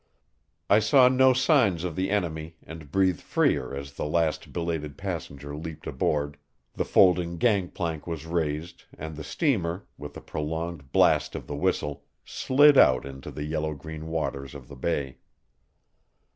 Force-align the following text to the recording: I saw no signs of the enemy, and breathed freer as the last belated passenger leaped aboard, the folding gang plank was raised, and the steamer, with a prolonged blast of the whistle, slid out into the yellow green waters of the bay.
I 0.67 0.79
saw 0.79 1.09
no 1.09 1.31
signs 1.31 1.83
of 1.83 1.95
the 1.95 2.09
enemy, 2.09 2.55
and 2.63 2.91
breathed 2.91 3.21
freer 3.21 3.75
as 3.75 3.93
the 3.93 4.05
last 4.07 4.51
belated 4.51 4.97
passenger 4.97 5.55
leaped 5.55 5.85
aboard, 5.85 6.37
the 6.73 6.85
folding 6.85 7.37
gang 7.37 7.69
plank 7.69 8.07
was 8.07 8.25
raised, 8.25 8.85
and 8.97 9.15
the 9.15 9.23
steamer, 9.23 9.85
with 9.99 10.17
a 10.17 10.21
prolonged 10.21 10.91
blast 10.91 11.35
of 11.35 11.45
the 11.45 11.55
whistle, 11.55 12.03
slid 12.25 12.79
out 12.79 13.05
into 13.05 13.29
the 13.29 13.43
yellow 13.43 13.75
green 13.75 14.07
waters 14.07 14.55
of 14.55 14.69
the 14.69 14.75
bay. 14.75 15.19